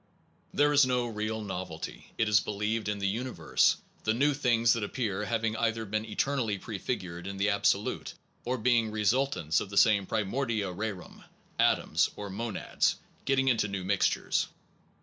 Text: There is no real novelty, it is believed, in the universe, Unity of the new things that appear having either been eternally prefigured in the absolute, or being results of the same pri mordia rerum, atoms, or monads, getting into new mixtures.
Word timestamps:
There 0.51 0.73
is 0.73 0.83
no 0.83 1.05
real 1.05 1.43
novelty, 1.43 2.11
it 2.17 2.27
is 2.27 2.39
believed, 2.39 2.89
in 2.89 2.97
the 2.97 3.07
universe, 3.07 3.75
Unity 3.77 3.99
of 3.99 4.03
the 4.05 4.13
new 4.15 4.33
things 4.33 4.73
that 4.73 4.83
appear 4.83 5.25
having 5.25 5.55
either 5.55 5.85
been 5.85 6.05
eternally 6.05 6.57
prefigured 6.57 7.27
in 7.27 7.37
the 7.37 7.51
absolute, 7.51 8.15
or 8.43 8.57
being 8.57 8.89
results 8.89 9.59
of 9.59 9.69
the 9.69 9.77
same 9.77 10.07
pri 10.07 10.23
mordia 10.23 10.71
rerum, 10.75 11.23
atoms, 11.59 12.09
or 12.15 12.31
monads, 12.31 12.95
getting 13.25 13.47
into 13.47 13.67
new 13.67 13.83
mixtures. 13.83 14.47